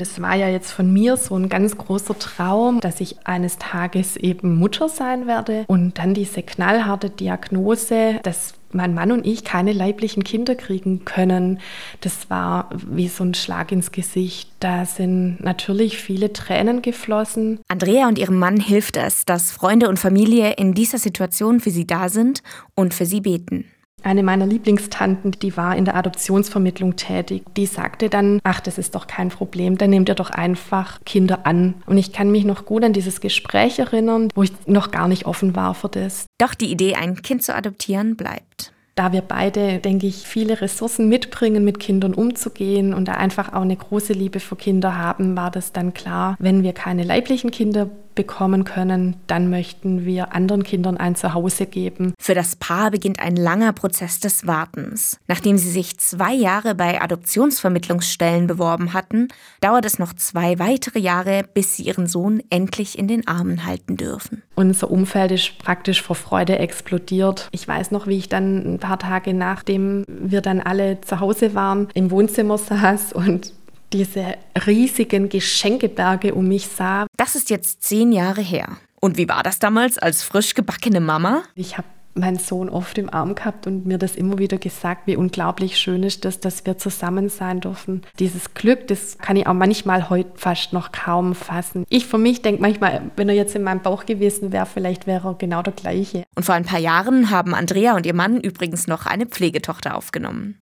Das 0.00 0.22
war 0.22 0.36
ja 0.36 0.48
jetzt 0.48 0.70
von 0.70 0.92
mir 0.92 1.16
so 1.16 1.34
ein 1.34 1.48
ganz 1.48 1.76
großer 1.76 2.16
Traum, 2.16 2.78
dass 2.78 3.00
ich 3.00 3.26
eines 3.26 3.58
Tages 3.58 4.16
eben 4.16 4.54
Mutter 4.54 4.88
sein 4.88 5.26
werde. 5.26 5.64
Und 5.66 5.98
dann 5.98 6.14
diese 6.14 6.44
knallharte 6.44 7.10
Diagnose, 7.10 8.20
dass 8.22 8.54
mein 8.70 8.94
Mann 8.94 9.10
und 9.10 9.26
ich 9.26 9.42
keine 9.42 9.72
leiblichen 9.72 10.22
Kinder 10.22 10.54
kriegen 10.54 11.04
können. 11.04 11.58
Das 12.00 12.30
war 12.30 12.70
wie 12.72 13.08
so 13.08 13.24
ein 13.24 13.34
Schlag 13.34 13.72
ins 13.72 13.90
Gesicht. 13.90 14.52
Da 14.60 14.84
sind 14.84 15.38
natürlich 15.40 15.98
viele 15.98 16.32
Tränen 16.32 16.80
geflossen. 16.80 17.58
Andrea 17.66 18.06
und 18.06 18.18
ihrem 18.18 18.38
Mann 18.38 18.60
hilft 18.60 18.96
es, 18.96 19.24
dass 19.24 19.50
Freunde 19.50 19.88
und 19.88 19.98
Familie 19.98 20.52
in 20.52 20.74
dieser 20.74 20.98
Situation 20.98 21.58
für 21.58 21.70
sie 21.70 21.88
da 21.88 22.08
sind 22.08 22.44
und 22.76 22.94
für 22.94 23.04
sie 23.04 23.20
beten. 23.20 23.64
Eine 24.02 24.22
meiner 24.22 24.46
Lieblingstanten, 24.46 25.32
die 25.32 25.56
war 25.56 25.76
in 25.76 25.84
der 25.84 25.96
Adoptionsvermittlung 25.96 26.96
tätig, 26.96 27.42
die 27.56 27.66
sagte 27.66 28.08
dann, 28.08 28.40
ach, 28.44 28.60
das 28.60 28.78
ist 28.78 28.94
doch 28.94 29.06
kein 29.06 29.28
Problem, 29.28 29.76
dann 29.76 29.90
nehmt 29.90 30.08
ihr 30.08 30.14
doch 30.14 30.30
einfach 30.30 31.00
Kinder 31.04 31.46
an. 31.46 31.74
Und 31.86 31.98
ich 31.98 32.12
kann 32.12 32.30
mich 32.30 32.44
noch 32.44 32.64
gut 32.64 32.84
an 32.84 32.92
dieses 32.92 33.20
Gespräch 33.20 33.78
erinnern, 33.78 34.28
wo 34.34 34.42
ich 34.42 34.52
noch 34.66 34.90
gar 34.90 35.08
nicht 35.08 35.26
offen 35.26 35.56
war 35.56 35.74
für 35.74 35.88
das. 35.88 36.26
Doch 36.38 36.54
die 36.54 36.70
Idee, 36.70 36.94
ein 36.94 37.22
Kind 37.22 37.42
zu 37.42 37.54
adoptieren, 37.54 38.16
bleibt 38.16 38.72
da 38.98 39.12
wir 39.12 39.20
beide, 39.20 39.78
denke 39.78 40.08
ich, 40.08 40.26
viele 40.26 40.60
Ressourcen 40.60 41.08
mitbringen, 41.08 41.62
mit 41.62 41.78
Kindern 41.78 42.14
umzugehen 42.14 42.92
und 42.92 43.06
da 43.06 43.12
einfach 43.12 43.52
auch 43.52 43.62
eine 43.62 43.76
große 43.76 44.12
Liebe 44.12 44.40
für 44.40 44.56
Kinder 44.56 44.98
haben, 44.98 45.36
war 45.36 45.52
das 45.52 45.72
dann 45.72 45.94
klar, 45.94 46.36
wenn 46.40 46.64
wir 46.64 46.72
keine 46.72 47.04
leiblichen 47.04 47.52
Kinder 47.52 47.88
bekommen 48.18 48.64
können, 48.64 49.14
dann 49.28 49.48
möchten 49.48 50.04
wir 50.04 50.34
anderen 50.34 50.64
Kindern 50.64 50.96
ein 50.96 51.14
Zuhause 51.14 51.66
geben. 51.66 52.14
Für 52.20 52.34
das 52.34 52.56
Paar 52.56 52.90
beginnt 52.90 53.20
ein 53.20 53.36
langer 53.36 53.72
Prozess 53.72 54.18
des 54.18 54.44
Wartens. 54.44 55.20
Nachdem 55.28 55.56
sie 55.56 55.70
sich 55.70 55.98
zwei 55.98 56.34
Jahre 56.34 56.74
bei 56.74 57.00
Adoptionsvermittlungsstellen 57.00 58.48
beworben 58.48 58.92
hatten, 58.92 59.28
dauert 59.60 59.84
es 59.84 60.00
noch 60.00 60.12
zwei 60.14 60.58
weitere 60.58 60.98
Jahre, 60.98 61.44
bis 61.54 61.76
sie 61.76 61.84
ihren 61.84 62.08
Sohn 62.08 62.42
endlich 62.50 62.98
in 62.98 63.06
den 63.06 63.28
Armen 63.28 63.64
halten 63.64 63.96
dürfen. 63.96 64.42
Unser 64.56 64.90
Umfeld 64.90 65.30
ist 65.30 65.58
praktisch 65.58 66.02
vor 66.02 66.16
Freude 66.16 66.58
explodiert. 66.58 67.48
Ich 67.52 67.68
weiß 67.68 67.92
noch, 67.92 68.08
wie 68.08 68.18
ich 68.18 68.28
dann 68.28 68.74
ein 68.74 68.78
paar 68.80 68.98
Tage 68.98 69.32
nachdem 69.32 70.02
wir 70.08 70.40
dann 70.40 70.58
alle 70.58 71.00
zu 71.02 71.20
Hause 71.20 71.54
waren, 71.54 71.86
im 71.94 72.10
Wohnzimmer 72.10 72.58
saß 72.58 73.12
und 73.12 73.52
diese 73.92 74.36
riesigen 74.66 75.28
Geschenkeberge 75.28 76.34
um 76.34 76.48
mich 76.48 76.66
sah. 76.68 77.06
Das 77.16 77.34
ist 77.34 77.50
jetzt 77.50 77.82
zehn 77.82 78.12
Jahre 78.12 78.42
her. 78.42 78.78
Und 79.00 79.16
wie 79.16 79.28
war 79.28 79.42
das 79.42 79.58
damals 79.58 79.98
als 79.98 80.22
frisch 80.22 80.54
gebackene 80.54 81.00
Mama? 81.00 81.42
Ich 81.54 81.78
habe 81.78 81.86
meinen 82.18 82.38
Sohn 82.38 82.68
oft 82.68 82.98
im 82.98 83.12
Arm 83.12 83.34
gehabt 83.34 83.66
und 83.66 83.86
mir 83.86 83.98
das 83.98 84.16
immer 84.16 84.38
wieder 84.38 84.58
gesagt, 84.58 85.06
wie 85.06 85.16
unglaublich 85.16 85.78
schön 85.78 86.02
ist 86.02 86.24
das, 86.24 86.40
dass 86.40 86.66
wir 86.66 86.76
zusammen 86.76 87.28
sein 87.28 87.60
dürfen. 87.60 88.02
Dieses 88.18 88.54
Glück, 88.54 88.88
das 88.88 89.18
kann 89.18 89.36
ich 89.36 89.46
auch 89.46 89.54
manchmal 89.54 90.10
heute 90.10 90.30
fast 90.34 90.72
noch 90.72 90.92
kaum 90.92 91.34
fassen. 91.34 91.84
Ich 91.88 92.06
für 92.06 92.18
mich 92.18 92.42
denke 92.42 92.60
manchmal, 92.60 93.10
wenn 93.16 93.28
er 93.28 93.34
jetzt 93.34 93.54
in 93.54 93.62
meinem 93.62 93.82
Bauch 93.82 94.04
gewesen 94.04 94.52
wäre, 94.52 94.66
vielleicht 94.66 95.06
wäre 95.06 95.28
er 95.28 95.34
genau 95.34 95.62
der 95.62 95.72
gleiche. 95.72 96.24
Und 96.34 96.44
vor 96.44 96.54
ein 96.54 96.64
paar 96.64 96.80
Jahren 96.80 97.30
haben 97.30 97.54
Andrea 97.54 97.94
und 97.94 98.04
ihr 98.04 98.14
Mann 98.14 98.40
übrigens 98.40 98.86
noch 98.86 99.06
eine 99.06 99.26
Pflegetochter 99.26 99.96
aufgenommen. 99.96 100.56